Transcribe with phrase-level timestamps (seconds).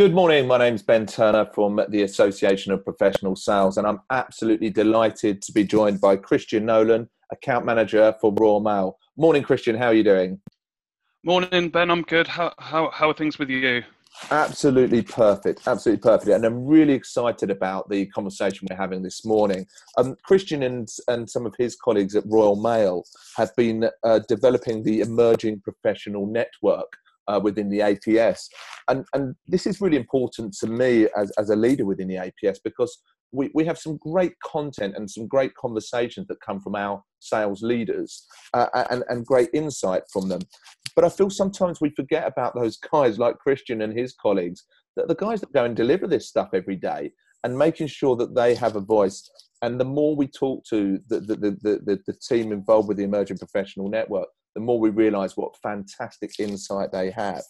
[0.00, 0.46] Good morning.
[0.46, 5.52] My name's Ben Turner from the Association of Professional Sales, and I'm absolutely delighted to
[5.52, 8.96] be joined by Christian Nolan, account manager for Royal Mail.
[9.18, 9.76] Morning, Christian.
[9.76, 10.40] How are you doing?
[11.22, 11.90] Morning, Ben.
[11.90, 12.26] I'm good.
[12.26, 13.82] How how how are things with you?
[14.30, 15.68] Absolutely perfect.
[15.68, 16.30] Absolutely perfect.
[16.30, 19.66] And I'm really excited about the conversation we're having this morning.
[19.98, 23.04] Um, Christian and, and some of his colleagues at Royal Mail
[23.36, 26.90] have been uh, developing the Emerging Professional Network
[27.28, 28.42] uh, within the APS.
[28.88, 32.58] And, and this is really important to me as, as a leader within the APS
[32.64, 33.00] because
[33.32, 37.62] we, we have some great content and some great conversations that come from our sales
[37.62, 40.40] leaders uh, and, and great insight from them.
[40.96, 44.64] But I feel sometimes we forget about those guys like Christian and his colleagues,
[44.96, 47.12] that the guys that go and deliver this stuff every day
[47.44, 49.30] and making sure that they have a voice.
[49.62, 53.04] And the more we talk to the, the, the, the, the team involved with the
[53.04, 57.42] Emerging Professional Network, the more we realize what fantastic insight they have.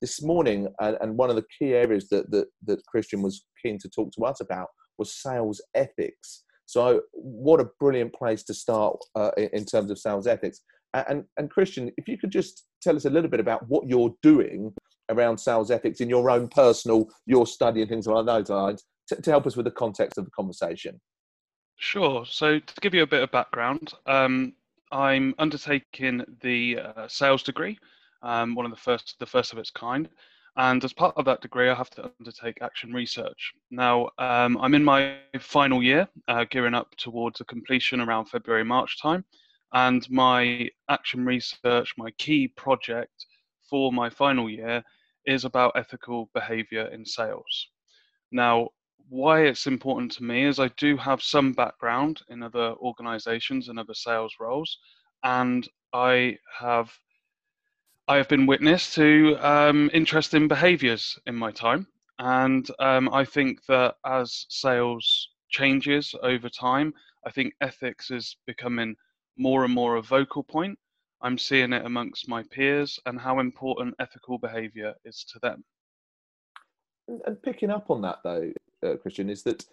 [0.00, 3.78] This morning, and, and one of the key areas that, that, that Christian was keen
[3.78, 6.44] to talk to us about was sales ethics.
[6.66, 10.60] So, what a brilliant place to start uh, in, in terms of sales ethics.
[10.94, 14.14] And, and Christian, if you could just tell us a little bit about what you're
[14.22, 14.72] doing
[15.10, 19.20] around sales ethics in your own personal, your study and things along those lines, to,
[19.20, 21.00] to help us with the context of the conversation.
[21.76, 22.24] Sure.
[22.24, 24.54] So, to give you a bit of background, um,
[24.94, 27.76] I'm undertaking the uh, sales degree,
[28.22, 30.08] um, one of the first, the first of its kind.
[30.56, 33.52] And as part of that degree, I have to undertake action research.
[33.72, 38.62] Now, um, I'm in my final year, uh, gearing up towards a completion around February,
[38.62, 39.24] March time.
[39.72, 43.26] And my action research, my key project
[43.68, 44.80] for my final year,
[45.26, 47.68] is about ethical behavior in sales.
[48.30, 48.68] Now,
[49.14, 53.78] why it's important to me is I do have some background in other organizations and
[53.78, 54.78] other sales roles,
[55.22, 56.92] and I have
[58.08, 61.86] I have been witness to um, interesting behaviors in my time.
[62.18, 66.92] And um, I think that as sales changes over time,
[67.24, 68.96] I think ethics is becoming
[69.38, 70.76] more and more a vocal point.
[71.22, 75.64] I'm seeing it amongst my peers and how important ethical behavior is to them.
[77.26, 78.52] And picking up on that, though,
[78.84, 79.64] uh, Christian, is that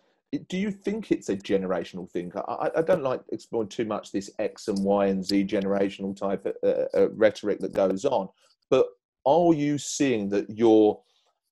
[0.47, 2.31] do you think it's a generational thing?
[2.47, 6.45] I, I, don't like exploring too much this X and Y and Z generational type
[6.45, 8.29] of, uh, uh, rhetoric that goes on,
[8.69, 8.87] but
[9.25, 11.01] are you seeing that your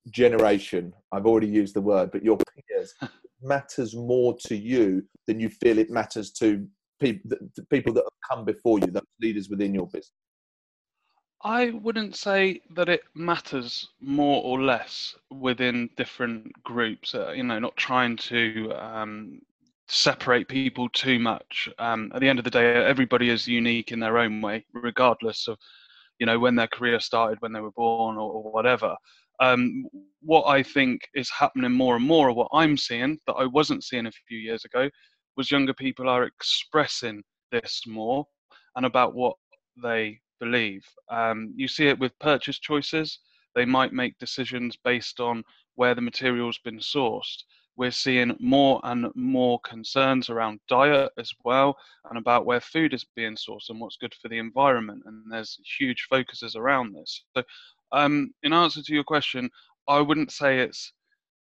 [0.10, 2.94] generation, I've already used the word, but your peers
[3.42, 6.66] matters more to you than you feel it matters to
[7.02, 10.14] people, the people that have come before you, those leaders within your business?
[11.42, 17.16] I wouldn't say that it matters more or less within different groups.
[17.16, 19.42] Uh, you know, not trying to um,
[19.88, 21.70] separate people too much.
[21.80, 25.48] Um, at the end of the day, everybody is unique in their own way, regardless
[25.48, 25.58] of,
[26.20, 28.96] you know, when their career started, when they were born, or, or whatever.
[29.40, 29.86] Um,
[30.22, 33.86] what I think is happening more and more, or what I'm seeing that I wasn't
[33.86, 34.90] seeing a few years ago,
[35.38, 38.26] was younger people are expressing this more
[38.76, 39.36] and about what
[39.82, 40.86] they believe.
[41.10, 43.20] Um, you see it with purchase choices.
[43.56, 45.44] They might make decisions based on
[45.76, 47.44] where the material's been sourced.
[47.78, 51.78] We're seeing more and more concerns around diet as well
[52.10, 55.04] and about where food is being sourced and what's good for the environment.
[55.06, 57.24] And there's huge focuses around this.
[57.36, 57.44] So,
[57.94, 59.50] um, in answer to your question,
[59.88, 60.92] I wouldn't say it's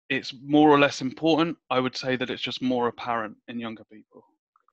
[0.09, 1.57] it's more or less important.
[1.69, 4.23] I would say that it's just more apparent in younger people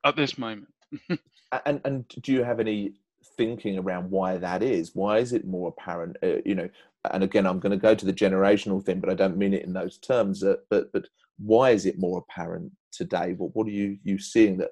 [0.03, 0.73] at this moment.
[1.65, 2.93] and and do you have any
[3.37, 4.91] thinking around why that is.
[4.93, 6.17] Why is it more apparent?
[6.23, 6.69] Uh, you know,
[7.11, 9.65] and again, I'm going to go to the generational thing, but I don't mean it
[9.65, 10.43] in those terms.
[10.43, 11.07] Uh, but but
[11.37, 13.33] why is it more apparent today?
[13.37, 14.71] What what are you you seeing that,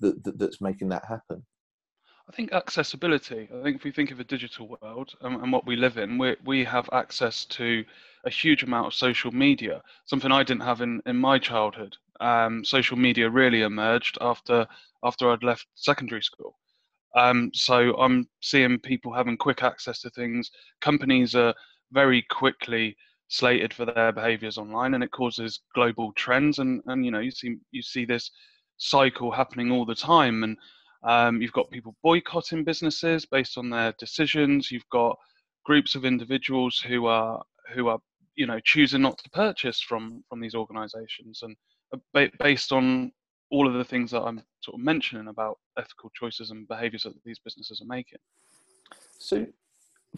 [0.00, 1.44] that, that that's making that happen?
[2.28, 3.48] I think accessibility.
[3.52, 6.18] I think if we think of a digital world and, and what we live in,
[6.18, 7.84] we we have access to
[8.24, 9.82] a huge amount of social media.
[10.06, 11.96] Something I didn't have in in my childhood.
[12.20, 14.66] Um, social media really emerged after
[15.02, 16.56] after I'd left secondary school.
[17.14, 20.50] Um, so I'm seeing people having quick access to things.
[20.80, 21.54] Companies are
[21.92, 22.96] very quickly
[23.28, 26.58] slated for their behaviors online, and it causes global trends.
[26.58, 28.30] And and you know you see you see this
[28.78, 30.42] cycle happening all the time.
[30.42, 30.56] And
[31.04, 34.70] um, you've got people boycotting businesses based on their decisions.
[34.70, 35.18] You've got
[35.64, 37.42] groups of individuals who are
[37.74, 37.98] who are
[38.34, 41.56] you know choosing not to purchase from from these organizations and
[41.94, 43.12] uh, based on
[43.52, 47.12] all of the things that I'm sort of mentioning about ethical choices and behaviours that
[47.24, 48.18] these businesses are making.
[49.18, 49.46] So,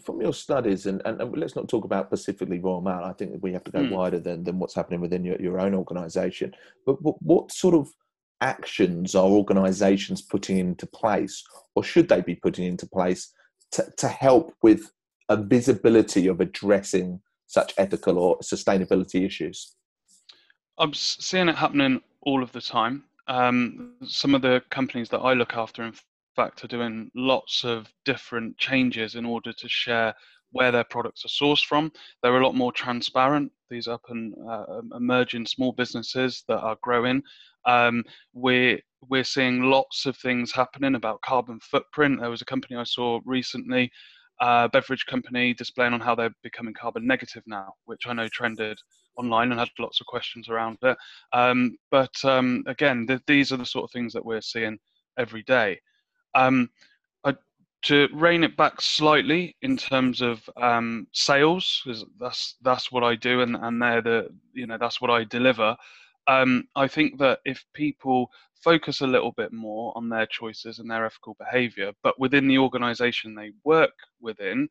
[0.03, 3.37] from your studies, and, and, and, let's not talk about specifically Royal Mail, I think
[3.41, 3.91] we have to go mm.
[3.91, 6.53] wider than, than what's happening within your, your own organisation.
[6.85, 7.89] But, but what sort of
[8.39, 11.43] actions are organisations putting into place,
[11.75, 13.33] or should they be putting into place,
[13.73, 14.91] to, to help with
[15.27, 19.75] a visibility of addressing such ethical or sustainability issues?
[20.77, 23.03] I'm seeing it happening all of the time.
[23.27, 25.93] Um, some of the companies that I look after, in
[26.35, 30.13] fact, are doing lots of different changes in order to share
[30.51, 31.91] where their products are sourced from.
[32.21, 33.51] They're a lot more transparent.
[33.69, 37.23] These up and uh, emerging small businesses that are growing.
[37.65, 38.79] Um, we're
[39.09, 42.19] we're seeing lots of things happening about carbon footprint.
[42.19, 43.91] There was a company I saw recently,
[44.41, 48.27] a uh, beverage company, displaying on how they're becoming carbon negative now, which I know
[48.29, 48.77] trended
[49.17, 50.97] online and had lots of questions around it.
[51.33, 54.77] Um, but um, again, th- these are the sort of things that we're seeing
[55.17, 55.79] every day.
[56.33, 56.69] Um,
[57.23, 57.35] I,
[57.83, 63.15] to rein it back slightly in terms of um, sales, because that's that's what I
[63.15, 65.75] do, and, and they're the you know that's what I deliver.
[66.27, 70.89] Um, I think that if people focus a little bit more on their choices and
[70.89, 74.67] their ethical behavior, but within the organization they work within,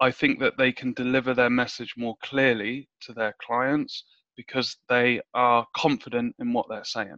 [0.00, 4.04] I think that they can deliver their message more clearly to their clients
[4.36, 7.16] because they are confident in what they're saying.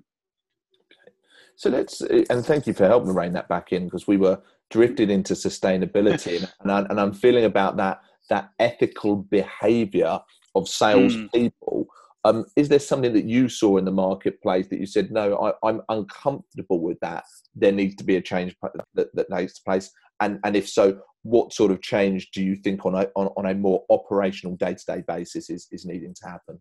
[1.57, 4.41] So let's, and thank you for helping rein that back in because we were
[4.71, 10.21] drifted into sustainability, and, I, and I'm feeling about that that ethical behaviour
[10.55, 11.87] of salespeople.
[11.87, 12.31] Mm.
[12.31, 15.69] Um, is there something that you saw in the marketplace that you said, no, I,
[15.69, 17.25] am uncomfortable with that?
[17.55, 18.55] There needs to be a change
[18.95, 19.91] that, that takes place,
[20.21, 23.47] and and if so, what sort of change do you think on a on, on
[23.47, 26.61] a more operational day to day basis is is needing to happen?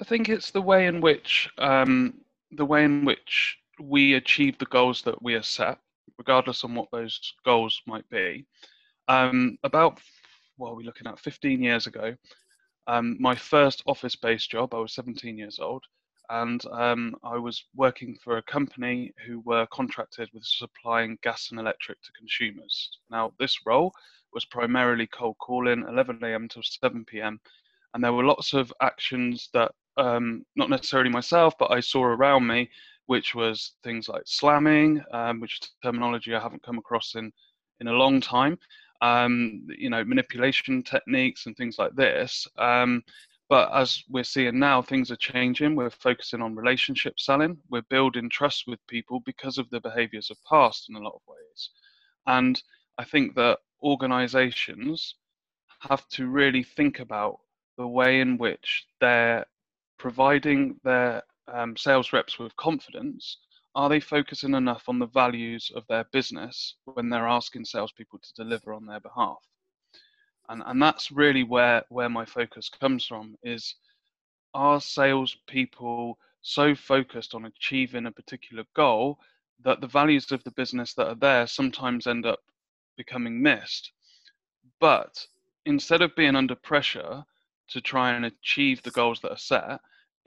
[0.00, 2.14] I think it's the way in which um,
[2.50, 5.78] the way in which we achieve the goals that we are set,
[6.18, 8.46] regardless on what those goals might be.
[9.08, 9.98] Um, about
[10.56, 11.18] what are we looking at?
[11.18, 12.14] 15 years ago,
[12.86, 14.74] um, my first office-based job.
[14.74, 15.82] I was 17 years old
[16.30, 21.60] and um, I was working for a company who were contracted with supplying gas and
[21.60, 22.98] electric to consumers.
[23.10, 23.92] Now, this role
[24.32, 26.48] was primarily cold calling, 11 a.m.
[26.48, 27.40] till 7 p.m.,
[27.94, 32.46] and there were lots of actions that, um, not necessarily myself, but I saw around
[32.46, 32.70] me,
[33.06, 37.30] which was things like slamming, um, which is terminology I haven't come across in
[37.80, 38.58] in a long time.
[39.02, 42.46] Um, you know, manipulation techniques and things like this.
[43.52, 45.76] But as we're seeing now, things are changing.
[45.76, 47.58] We're focusing on relationship selling.
[47.68, 51.20] We're building trust with people because of the behaviors of past in a lot of
[51.26, 51.68] ways.
[52.26, 52.62] And
[52.96, 55.16] I think that organizations
[55.80, 57.40] have to really think about
[57.76, 59.44] the way in which they're
[59.98, 63.36] providing their um, sales reps with confidence.
[63.74, 68.32] Are they focusing enough on the values of their business when they're asking salespeople to
[68.32, 69.46] deliver on their behalf?
[70.52, 73.74] And and that's really where where my focus comes from is
[74.54, 79.18] are salespeople so focused on achieving a particular goal
[79.64, 82.40] that the values of the business that are there sometimes end up
[82.96, 83.92] becoming missed?
[84.78, 85.26] But
[85.64, 87.24] instead of being under pressure
[87.68, 89.80] to try and achieve the goals that are set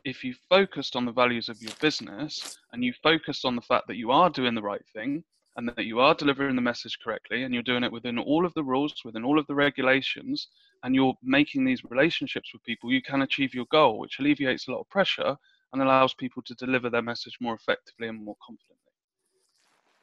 [0.06, 3.88] if you focused on the values of your business and you focused on the fact
[3.88, 5.24] that you are doing the right thing
[5.58, 8.54] and that you are delivering the message correctly and you're doing it within all of
[8.56, 10.50] the rules, within all of the regulations,
[10.84, 14.72] and you're making these relationships with people, you can achieve your goal, which alleviates a
[14.72, 15.36] lot of pressure
[15.74, 18.76] and allows people to deliver their message more effectively and more confidently.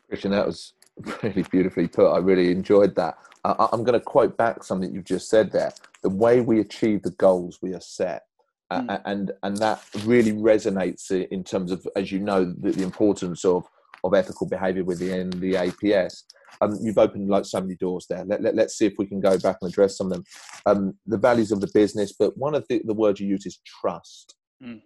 [0.09, 0.75] Christian, that was
[1.23, 2.11] really beautifully put.
[2.11, 3.19] I really enjoyed that.
[3.45, 5.73] I, am going to quote back something you've just said there.
[6.03, 8.25] The way we achieve the goals we are set.
[8.71, 9.03] Mm.
[9.05, 13.69] and and that really resonates in terms of, as you know, the, the importance of
[14.05, 16.23] of ethical behaviour within the APS.
[16.61, 18.25] Um, you've opened like so many doors there.
[18.25, 20.25] Let, let, us see if we can go back and address some of them.
[20.67, 23.61] Um, the values of the business, but one of the, the words you use is
[23.81, 24.35] trust.
[24.63, 24.83] Mm.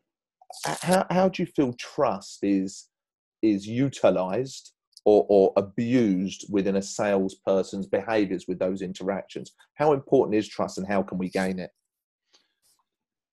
[0.65, 2.89] How, how do you feel trust is
[3.43, 4.73] is utilized
[5.05, 9.53] or, or abused within a salesperson's behaviors with those interactions?
[9.75, 11.71] How important is trust and how can we gain it?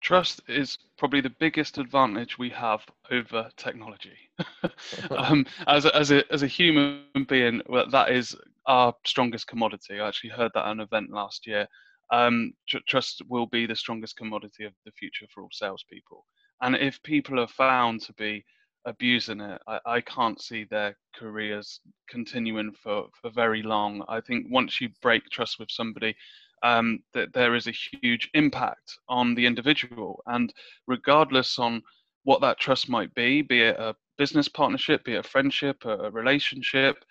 [0.04, 4.18] Trust is probably the biggest advantage we have over technology.
[5.12, 10.02] um, as, a, as, a, as a human being, well, that is our strongest commodity.
[10.02, 11.68] I actually heard that at an event last year.
[12.12, 16.26] Um, tr- trust will be the strongest commodity of the future for all salespeople.
[16.62, 18.44] And if people are found to be
[18.86, 21.80] abusing it, I, I can't see their careers
[22.10, 24.04] continuing for, for very long.
[24.10, 26.14] I think once you break trust with somebody,
[26.64, 30.24] um, that there is a huge impact on the individual.
[30.26, 30.54] And
[30.88, 31.84] regardless on
[32.24, 35.98] what that trust might be, be it a business partnership, be it a friendship, a,
[36.06, 37.04] a relationship,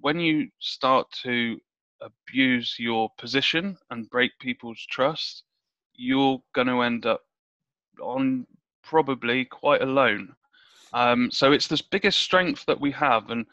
[0.00, 1.58] when you start to
[2.00, 5.44] abuse your position and break people's trust,
[5.94, 7.20] you're going to end up
[8.00, 8.46] on
[8.82, 10.34] probably quite alone.
[10.92, 13.46] Um, so it's this biggest strength that we have, and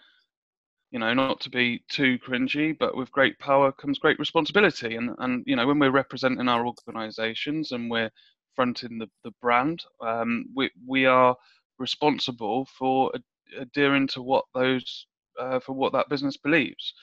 [0.92, 4.96] you know, not to be too cringy, but with great power comes great responsibility.
[4.96, 8.12] And, and you know, when we're representing our organizations and we're
[8.56, 11.36] fronting the, the brand, um, we, we are
[11.80, 13.12] responsible for
[13.58, 15.08] adhering to what those,
[15.40, 16.94] uh, for what that business believes.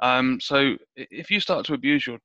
[0.00, 2.18] Um, so if you start to abuse your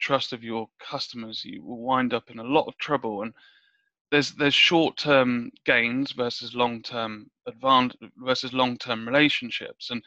[0.00, 3.22] trust of your customers, you will wind up in a lot of trouble.
[3.22, 3.32] And
[4.10, 10.02] there's there's short-term gains versus long-term advantage versus long-term relationships, and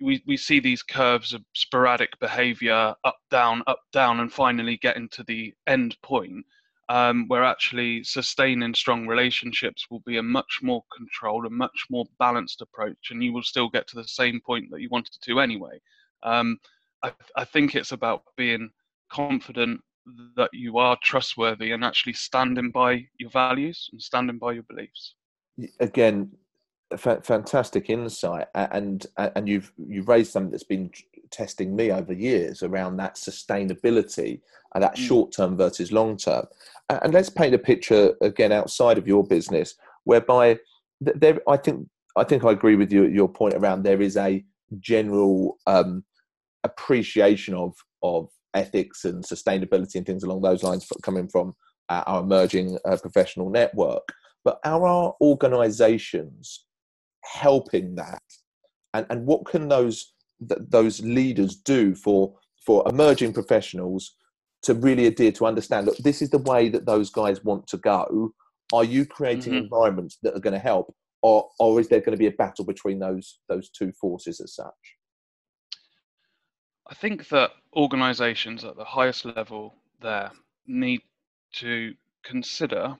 [0.00, 5.08] we, we see these curves of sporadic behavior up down up down and finally getting
[5.10, 6.44] to the end point
[6.88, 12.04] um, where actually sustaining strong relationships will be a much more controlled and much more
[12.18, 15.40] balanced approach and you will still get to the same point that you wanted to
[15.40, 15.80] anyway.
[16.22, 16.58] Um,
[17.02, 18.70] I, I think it's about being
[19.10, 19.80] confident
[20.36, 25.14] that you are trustworthy and actually standing by your values and standing by your beliefs.
[25.80, 26.30] Again
[26.96, 30.90] fantastic insight, and and you've you've raised something that's been
[31.30, 34.40] testing me over years around that sustainability
[34.74, 35.06] and that mm.
[35.06, 36.46] short term versus long term.
[36.88, 39.74] And let's paint a picture again outside of your business,
[40.04, 40.58] whereby
[41.00, 44.16] there, I think I think I agree with you at your point around there is
[44.16, 44.44] a
[44.80, 46.04] general um,
[46.62, 51.54] appreciation of of ethics and sustainability and things along those lines coming from
[51.88, 54.02] our emerging uh, professional network.
[54.44, 56.64] But are our organisations
[57.24, 58.22] helping that?
[58.92, 60.12] And and what can those
[60.48, 64.16] th- those leaders do for for emerging professionals
[64.62, 67.76] to really adhere to understand look this is the way that those guys want to
[67.78, 68.32] go.
[68.72, 69.64] Are you creating mm-hmm.
[69.64, 72.64] environments that are going to help or or is there going to be a battle
[72.64, 74.96] between those those two forces as such?
[76.86, 80.30] I think that organizations at the highest level there
[80.66, 81.00] need
[81.52, 82.96] to consider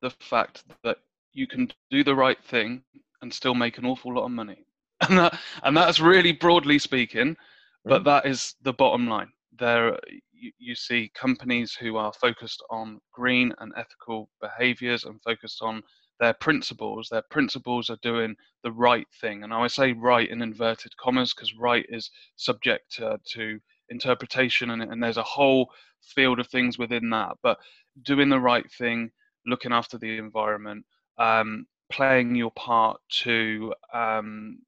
[0.00, 0.98] the fact that
[1.32, 2.82] you can do the right thing
[3.22, 4.64] and still make an awful lot of money.
[5.08, 7.36] And that and that's really broadly speaking,
[7.84, 9.32] but that is the bottom line.
[9.58, 9.98] There
[10.32, 15.82] you, you see companies who are focused on green and ethical behaviors and focused on
[16.20, 17.08] their principles.
[17.10, 19.42] Their principles are doing the right thing.
[19.42, 24.82] And I say right in inverted commas because right is subject uh, to interpretation and,
[24.82, 25.70] and there's a whole
[26.14, 27.32] field of things within that.
[27.42, 27.58] But
[28.02, 29.10] doing the right thing,
[29.46, 30.84] looking after the environment,
[31.18, 34.58] um, playing your part to um,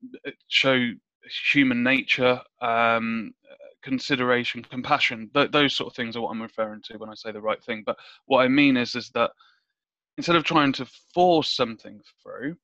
[0.49, 0.91] show
[1.53, 3.33] human nature, um,
[3.83, 5.31] consideration, compassion.
[5.35, 7.63] Th- those sort of things are what I'm referring to when I say the right
[7.63, 7.83] thing.
[7.85, 9.31] But what I mean is, is that
[10.19, 12.57] instead of trying to force something through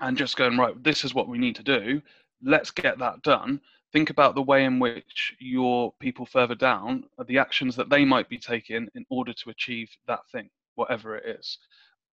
[0.00, 2.02] and just going right, this is what we need to do.
[2.42, 3.60] Let's get that done.
[3.92, 8.28] Think about the way in which your people further down the actions that they might
[8.28, 11.58] be taking in order to achieve that thing, whatever it is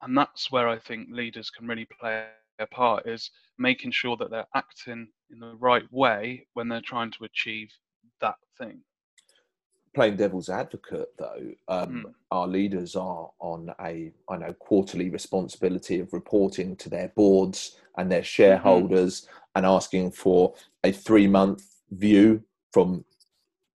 [0.01, 2.25] and that's where I think leaders can really play
[2.59, 7.11] a part is making sure that they're acting in the right way when they're trying
[7.11, 7.71] to achieve
[8.21, 8.81] that thing.
[9.95, 12.13] Playing devil's advocate, though, um, mm.
[12.31, 18.11] our leaders are on a I know quarterly responsibility of reporting to their boards and
[18.11, 18.25] their mm-hmm.
[18.25, 19.35] shareholders mm-hmm.
[19.55, 20.53] and asking for
[20.83, 23.03] a three month view from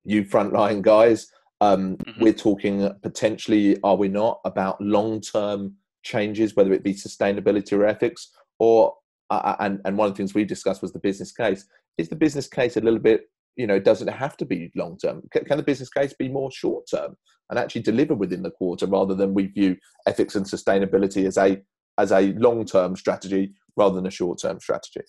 [0.04, 1.32] you frontline guys.
[1.62, 2.24] Um, mm-hmm.
[2.24, 7.86] We're talking potentially, are we not, about long term changes, whether it be sustainability or
[7.86, 8.94] ethics, or
[9.30, 11.66] uh, uh, and and one of the things we discussed was the business case.
[11.98, 15.24] Is the business case a little bit, you know, doesn't have to be long term?
[15.32, 17.16] Can, the business case be more short term
[17.50, 21.62] and actually deliver within the quarter, rather than we view ethics and sustainability as a
[21.98, 25.02] as a long term strategy rather than a short term strategy?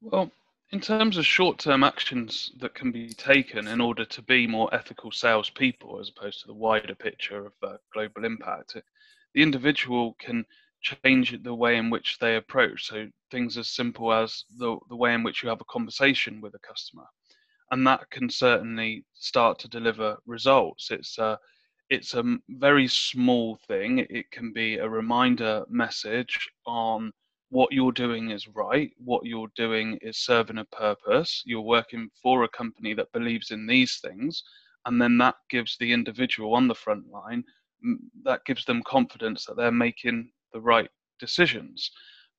[0.00, 0.30] Well,
[0.70, 4.74] in terms of short term actions that can be taken in order to be more
[4.74, 8.76] ethical salespeople as opposed to the wider picture of uh, global impact,
[9.34, 10.44] the individual can
[10.80, 12.86] change the way in which they approach.
[12.86, 16.54] So things as simple as the, the way in which you have a conversation with
[16.54, 17.06] a customer.
[17.70, 20.90] And that can certainly start to deliver results.
[20.90, 21.38] It's a,
[21.90, 24.06] it's a very small thing.
[24.10, 27.10] It can be a reminder message on
[27.50, 32.42] what you're doing is right, what you're doing is serving a purpose, you're working for
[32.42, 34.42] a company that believes in these things,
[34.86, 37.44] and then that gives the individual on the front line
[38.24, 40.88] that gives them confidence that they're making the right
[41.18, 41.90] decisions.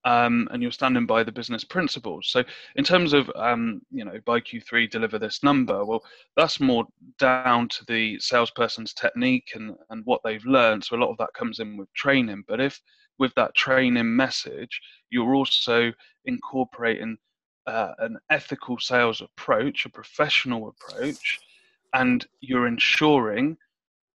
[0.03, 2.27] Um, and you're standing by the business principles.
[2.29, 2.43] So,
[2.75, 6.03] in terms of um, you know, by Q3 deliver this number, well,
[6.37, 6.85] that's more
[7.17, 10.83] down to the salesperson's technique and and what they've learned.
[10.83, 12.43] So a lot of that comes in with training.
[12.47, 12.79] But if
[13.17, 15.91] with that training message, you're also
[16.25, 17.17] incorporating
[17.67, 21.39] uh, an ethical sales approach, a professional approach,
[21.93, 23.57] and you're ensuring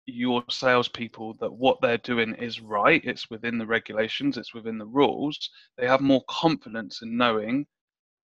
[0.07, 4.87] your salespeople that what they're doing is right, it's within the regulations, it's within the
[4.87, 7.67] rules, they have more confidence in knowing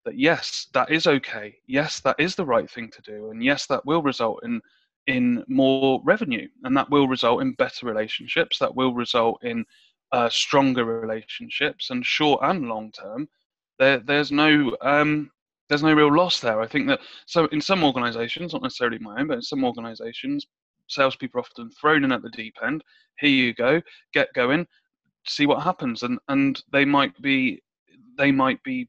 [0.04, 1.56] that yes, that is okay.
[1.66, 4.60] Yes, that is the right thing to do, and yes, that will result in
[5.06, 8.58] in more revenue, and that will result in better relationships.
[8.58, 9.64] That will result in
[10.12, 13.28] uh, stronger relationships, and short and long term.
[13.78, 15.30] There, there's no um,
[15.68, 16.60] there's no real loss there.
[16.60, 20.46] I think that so in some organisations, not necessarily my own, but in some organisations,
[20.88, 22.82] salespeople are often thrown in at the deep end.
[23.18, 23.80] Here you go,
[24.12, 24.66] get going,
[25.26, 27.62] see what happens, and and they might be
[28.16, 28.88] they might be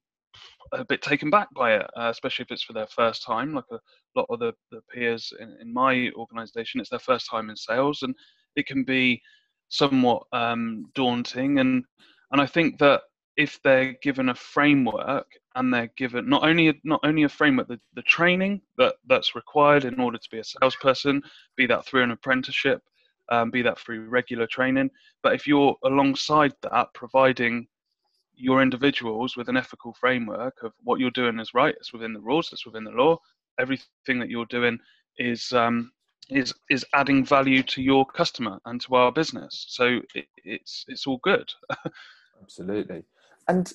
[0.71, 3.53] a bit taken back by it, uh, especially if it's for their first time.
[3.53, 3.79] Like a
[4.15, 8.01] lot of the, the peers in, in my organisation, it's their first time in sales,
[8.01, 8.15] and
[8.55, 9.21] it can be
[9.69, 11.59] somewhat um, daunting.
[11.59, 11.83] And
[12.31, 13.01] and I think that
[13.37, 17.79] if they're given a framework and they're given not only not only a framework, the,
[17.93, 21.21] the training that that's required in order to be a salesperson,
[21.55, 22.81] be that through an apprenticeship,
[23.29, 24.89] um, be that through regular training,
[25.23, 27.67] but if you're alongside that providing
[28.37, 32.19] your individuals with an ethical framework of what you're doing is right, it's within the
[32.19, 33.17] rules, it's within the law.
[33.59, 34.77] Everything that you're doing
[35.17, 35.91] is um,
[36.29, 39.65] is is adding value to your customer and to our business.
[39.69, 41.49] So it, it's it's all good.
[42.41, 43.03] Absolutely,
[43.47, 43.73] and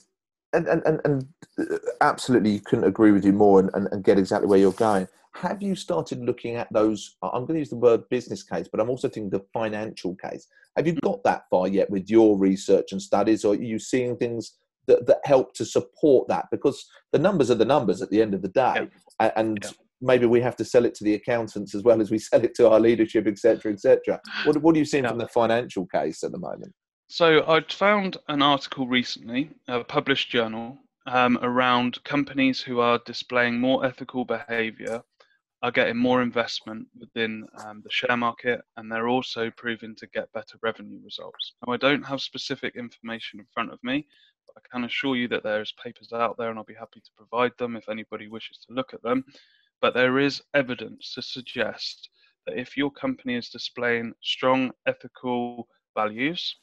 [0.52, 1.26] and and, and
[1.58, 4.72] uh, absolutely, you couldn't agree with you more, and, and, and get exactly where you're
[4.72, 5.06] going.
[5.34, 7.16] Have you started looking at those?
[7.22, 10.46] I'm going to use the word business case, but I'm also thinking the financial case.
[10.76, 14.16] Have you got that far yet with your research and studies, or are you seeing
[14.16, 16.46] things that, that help to support that?
[16.50, 18.88] Because the numbers are the numbers at the end of the day,
[19.20, 19.30] yeah.
[19.36, 19.70] and yeah.
[20.00, 22.56] maybe we have to sell it to the accountants as well as we sell it
[22.56, 24.20] to our leadership, etc., etc.
[24.44, 25.10] What, what are you seeing yeah.
[25.10, 26.74] from the financial case at the moment?
[27.12, 33.58] So I found an article recently, a published journal, um, around companies who are displaying
[33.58, 35.02] more ethical behaviour
[35.60, 40.32] are getting more investment within um, the share market and they're also proving to get
[40.32, 41.54] better revenue results.
[41.66, 44.06] Now, I don't have specific information in front of me,
[44.46, 47.10] but I can assure you that there's papers out there and I'll be happy to
[47.16, 49.24] provide them if anybody wishes to look at them.
[49.80, 52.08] But there is evidence to suggest
[52.46, 56.54] that if your company is displaying strong ethical values,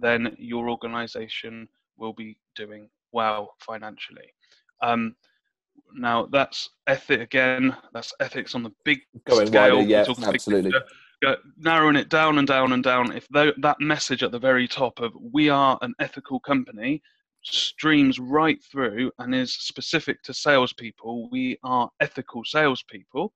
[0.00, 4.34] then your organization will be doing well financially.
[4.82, 5.14] Um,
[5.94, 7.76] now that's ethic again.
[7.92, 9.78] That's ethics on the big Going scale.
[9.78, 10.72] Wider, yeah, absolutely.
[11.26, 13.12] Uh, narrowing it down and down and down.
[13.12, 17.02] If that message at the very top of "we are an ethical company"
[17.42, 23.32] streams right through and is specific to salespeople, we are ethical salespeople.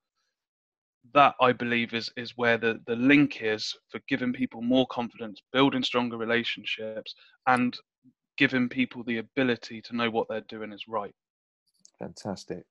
[1.15, 5.41] That I believe is is where the the link is for giving people more confidence,
[5.53, 7.15] building stronger relationships,
[7.47, 7.77] and
[8.37, 11.15] giving people the ability to know what they're doing is right.
[11.99, 12.65] Fantastic.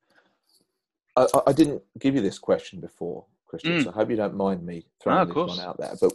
[1.16, 3.84] I, I, didn't give you this question before, Christian, mm.
[3.84, 5.94] so I hope you don't mind me throwing ah, this one out there.
[6.02, 6.12] But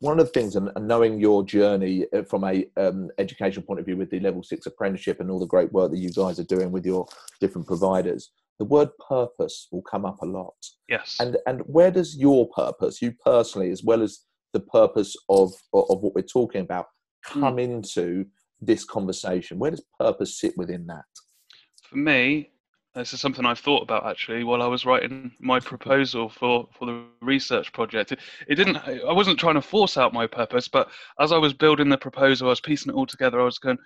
[0.00, 3.86] one of the things, and, knowing your journey uh, from a um, education point of
[3.86, 6.44] view with the level six apprenticeship and all the great work that you guys are
[6.44, 7.06] doing with your
[7.40, 10.54] different providers, the word purpose will come up a lot.
[10.88, 11.16] Yes.
[11.18, 14.20] And and where does your purpose, you personally, as well as
[14.52, 16.86] the purpose of of what we're talking about,
[17.24, 17.62] come mm.
[17.62, 18.26] into
[18.60, 19.58] this conversation?
[19.58, 21.04] Where does purpose sit within that?
[21.90, 22.50] for me,
[22.94, 26.86] this is something I've thought about actually while I was writing my proposal for, for
[26.86, 28.12] the research project.
[28.12, 28.76] It, it, didn't.
[28.76, 30.88] I wasn't trying to force out my purpose, but
[31.20, 33.40] as I was building the proposal, I was piecing it all together.
[33.40, 33.78] I was going,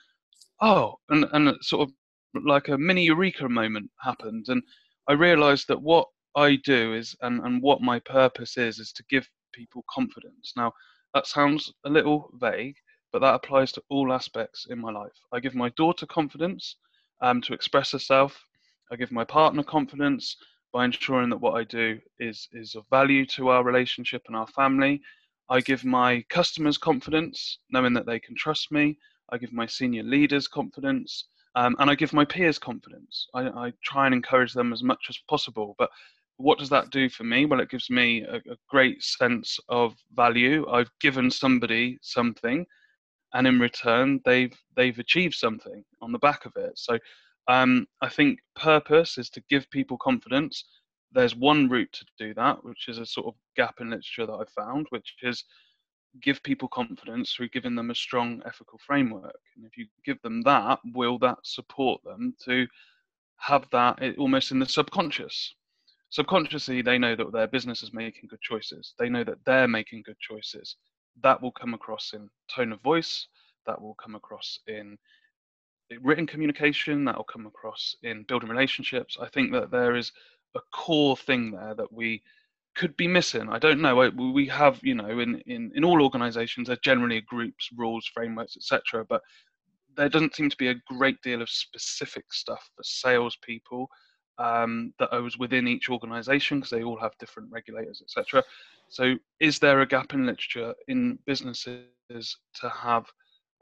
[0.60, 1.94] oh, and and sort of
[2.34, 4.62] like a mini eureka moment happened, and
[5.08, 9.04] I realised that what I do is, and and what my purpose is, is to
[9.08, 10.52] give people confidence.
[10.56, 10.72] Now
[11.14, 12.76] that sounds a little vague,
[13.12, 15.12] but that applies to all aspects in my life.
[15.32, 16.76] I give my daughter confidence
[17.20, 18.44] um, to express herself.
[18.90, 20.36] I give my partner confidence
[20.72, 24.48] by ensuring that what I do is is of value to our relationship and our
[24.48, 25.00] family.
[25.48, 28.98] I give my customers confidence, knowing that they can trust me.
[29.30, 33.28] I give my senior leaders confidence, um, and I give my peers confidence.
[33.34, 35.74] I, I, try and encourage them as much as possible.
[35.78, 35.90] But
[36.36, 37.46] what does that do for me?
[37.46, 40.66] Well, it gives me a, a great sense of value.
[40.68, 42.66] I've given somebody something,
[43.34, 46.98] and in return they've they've achieved something on the back of it so
[47.48, 50.64] um, i think purpose is to give people confidence
[51.12, 54.32] there's one route to do that which is a sort of gap in literature that
[54.32, 55.44] i found which is
[56.20, 59.40] give people confidence through giving them a strong ethical framework.
[59.57, 62.66] And if you give them that will that support them to
[63.37, 65.55] have that almost in the subconscious?
[66.11, 68.94] Subconsciously they know that their business is making good choices.
[68.98, 70.77] They know that they're making good choices.
[71.22, 73.27] That will come across in tone of voice,
[73.66, 74.96] that will come across in
[76.03, 79.16] written communication, that will come across in building relationships.
[79.20, 80.12] I think that there is
[80.55, 82.22] a core thing there that we
[82.74, 83.48] could be missing.
[83.48, 84.10] I don't know.
[84.10, 89.04] We have, you know, in, in, in all organizations, there generally groups, rules, frameworks, etc.
[89.08, 89.22] But
[89.96, 93.88] there doesn't seem to be a great deal of specific stuff for salespeople
[94.38, 98.42] um, that was within each organization because they all have different regulators, etc.
[98.88, 103.06] So, is there a gap in literature in businesses to have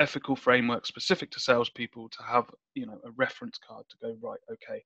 [0.01, 4.40] ethical framework specific to salespeople to have you know a reference card to go right?
[4.51, 4.83] Okay,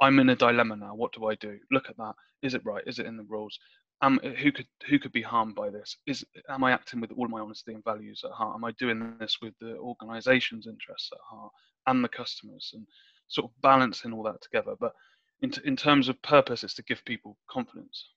[0.00, 0.94] I'm in a dilemma now.
[0.94, 1.58] What do I do?
[1.70, 2.14] Look at that.
[2.42, 2.82] Is it right?
[2.86, 3.58] Is it in the rules?
[4.02, 5.96] Um, who could who could be harmed by this?
[6.06, 8.56] Is am I acting with all my honesty and values at heart?
[8.56, 11.52] Am I doing this with the organisation's interests at heart
[11.86, 12.86] and the customers and
[13.28, 14.74] sort of balancing all that together?
[14.78, 14.92] But
[15.40, 18.08] in, t- in terms of purpose, it's to give people confidence.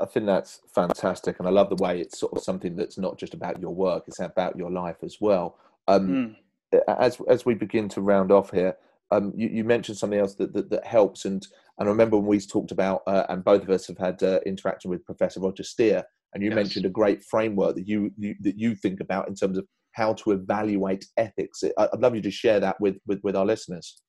[0.00, 3.16] I think that's fantastic, and I love the way it's sort of something that's not
[3.16, 5.56] just about your work; it's about your life as well.
[5.88, 6.36] Um,
[6.72, 6.82] mm.
[6.88, 8.76] As as we begin to round off here,
[9.12, 11.46] um, you, you, mentioned something else that, that, that helps, and
[11.78, 14.40] and I remember when we talked about, uh, and both of us have had uh,
[14.46, 16.56] interaction with Professor Roger Steare, and you yes.
[16.56, 20.14] mentioned a great framework that you, you, that you think about in terms of how
[20.14, 21.62] to evaluate ethics.
[21.76, 24.00] I'd love you to share that with with, with our listeners.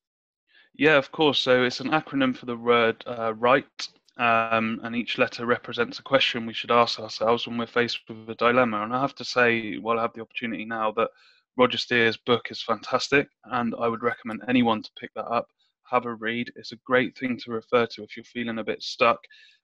[0.75, 1.39] Yeah, of course.
[1.39, 3.87] So it's an acronym for the word uh, right,
[4.17, 8.29] um, and each letter represents a question we should ask ourselves when we're faced with
[8.29, 8.83] a dilemma.
[8.83, 11.09] And I have to say, while I have the opportunity now, that
[11.57, 15.47] Roger Steare's book is fantastic, and I would recommend anyone to pick that up,
[15.89, 16.51] have a read.
[16.55, 19.19] It's a great thing to refer to if you're feeling a bit stuck,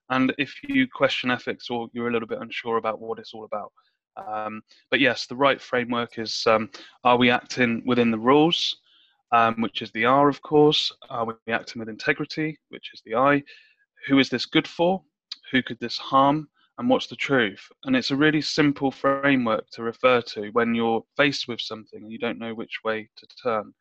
[0.09, 3.45] and if you question ethics or you're a little bit unsure about what it's all
[3.45, 3.71] about.
[4.17, 6.69] Um, but yes, the right framework is: um,
[7.03, 8.75] Are we acting within the rules?
[9.31, 10.91] um, which is the R, of course.
[11.09, 13.43] Are we acting with integrity, which is the I?
[14.07, 15.01] Who is this good for?
[15.51, 16.49] Who could this harm?
[16.79, 17.69] And what's the truth?
[17.83, 22.11] And it's a really simple framework to refer to when you're faced with something and
[22.11, 23.73] you don't know which way to turn.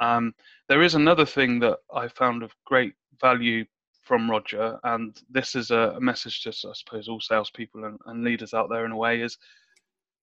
[0.00, 0.34] Um,
[0.68, 3.64] there is another thing that I found of great value
[4.02, 8.52] from Roger, and this is a, message to, I suppose, all salespeople and, and leaders
[8.52, 9.38] out there in a way is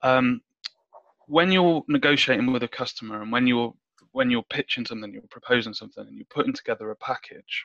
[0.03, 0.41] um,
[1.29, 3.73] when you're negotiating with a customer and when you're
[4.13, 7.65] when you're pitching something, you're proposing something, and you're putting together a package,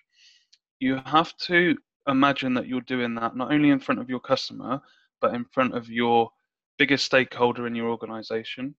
[0.80, 1.76] you have to
[2.08, 4.82] imagine that you're doing that not only in front of your customer,
[5.22, 6.30] but in front of your
[6.78, 8.76] biggest stakeholder in your organization,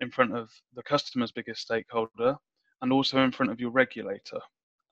[0.00, 2.36] in front of the customer's biggest stakeholder,
[2.82, 4.40] and also in front of your regulator.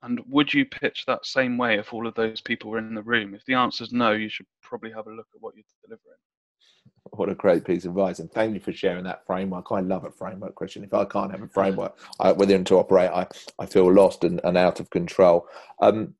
[0.02, 3.02] And would you pitch that same way if all of those people were in the
[3.02, 3.34] room?
[3.34, 6.18] If the answer is no, you should probably have a look at what you're delivering.
[7.10, 9.70] What a great piece of advice, and thank you for sharing that framework.
[9.70, 10.84] I love a framework, Christian.
[10.84, 13.26] If I can't have a framework I, within to operate, I,
[13.58, 15.46] I feel lost and, and out of control.
[15.80, 16.14] Um,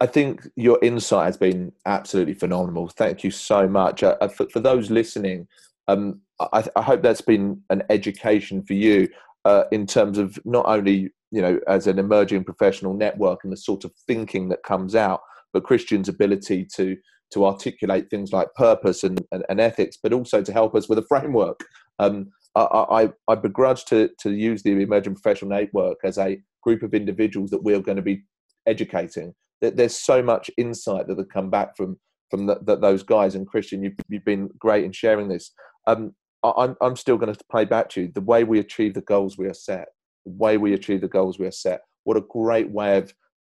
[0.00, 2.88] I think your insight has been absolutely phenomenal.
[2.88, 4.02] Thank you so much.
[4.02, 5.46] Uh, uh, for, for, those listening,
[5.88, 9.08] um, I, I, hope that's been an education for you
[9.44, 13.58] uh, in terms of not only you know as an emerging professional network and the
[13.58, 15.20] sort of thinking that comes out,
[15.52, 16.96] but Christian's ability to
[17.32, 20.98] to articulate things like purpose and, and, and ethics, but also to help us with
[20.98, 21.60] a framework.
[21.98, 26.82] Um, I, I, I, begrudge to, to use the Emerging Professional Network as a group
[26.82, 28.24] of individuals that we're going to be
[28.66, 29.32] educating.
[29.60, 31.98] There's so much insight that have come back from
[32.30, 33.34] from the, the, those guys.
[33.34, 35.52] And Christian, you've, you've been great in sharing this.
[35.86, 39.02] Um, I'm, I'm still going to play back to you the way we achieve the
[39.02, 39.88] goals we are set,
[40.24, 41.80] the way we achieve the goals we are set.
[42.04, 43.12] What a great way of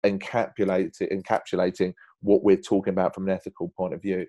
[0.07, 4.25] encapsulating, encapsulating what we're talking about from an ethical point of view.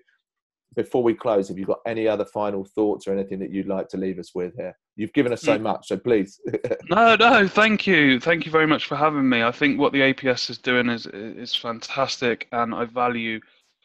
[0.74, 3.88] Before we close, have you got any other final thoughts or anything that you'd like
[3.88, 4.76] to leave us with here?
[4.96, 5.62] You've given us so mm.
[5.62, 6.40] much, so please.
[6.90, 9.42] no, no, thank you, thank you very much for having me.
[9.42, 13.40] I think what the APS is doing is is fantastic, and I value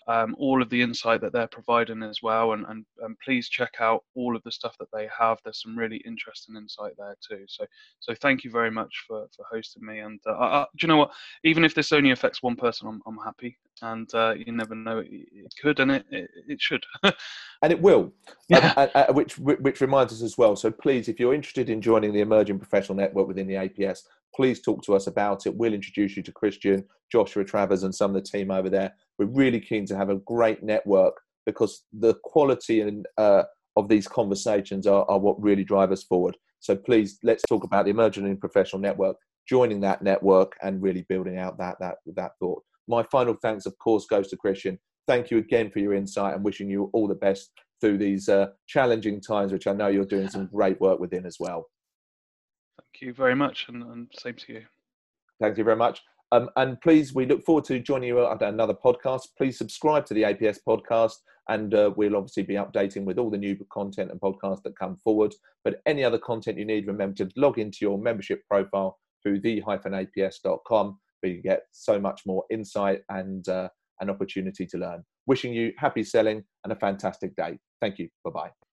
[0.07, 2.53] um, all of the insight that they're providing as well.
[2.53, 5.39] And, and, and please check out all of the stuff that they have.
[5.43, 7.45] There's some really interesting insight there too.
[7.47, 7.65] So
[7.99, 9.99] so thank you very much for, for hosting me.
[9.99, 11.11] And uh, I, I, do you know what?
[11.43, 13.57] Even if this only affects one person, I'm, I'm happy.
[13.81, 16.85] And uh, you never know, it, it could and it, it, it should.
[17.03, 18.13] and it will,
[18.49, 18.73] yeah.
[18.77, 20.55] Um, uh, which, which reminds us as well.
[20.55, 24.03] So please, if you're interested in joining the Emerging Professional Network within the APS,
[24.35, 25.55] please talk to us about it.
[25.55, 29.25] We'll introduce you to Christian, Joshua Travers, and some of the team over there we're
[29.25, 33.43] really keen to have a great network because the quality and uh,
[33.75, 36.35] of these conversations are, are what really drive us forward.
[36.59, 41.05] So please, let's talk about the emerging and professional network, joining that network, and really
[41.07, 42.63] building out that that that thought.
[42.87, 44.79] My final thanks, of course, goes to Christian.
[45.07, 48.47] Thank you again for your insight and wishing you all the best through these uh,
[48.67, 51.67] challenging times, which I know you're doing some great work within as well.
[52.99, 54.65] Thank you very much, and, and same to you.
[55.39, 56.01] Thank you very much.
[56.31, 59.27] Um, and please, we look forward to joining you on another podcast.
[59.37, 61.13] Please subscribe to the APS podcast,
[61.47, 64.97] and uh, we'll obviously be updating with all the new content and podcasts that come
[64.97, 65.35] forward.
[65.63, 70.99] But any other content you need, remember to log into your membership profile through the-aps.com,
[71.19, 73.69] where you get so much more insight and uh,
[74.01, 75.03] an opportunity to learn.
[75.27, 77.59] Wishing you happy selling and a fantastic day.
[77.79, 78.09] Thank you.
[78.23, 78.66] Bye bye.